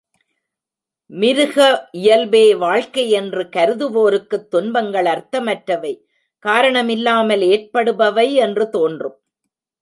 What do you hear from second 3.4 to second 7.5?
கருதுவோருக்குத் துன்பங்கள் அர்த்தமற்றவை, காரணமில்லாமல்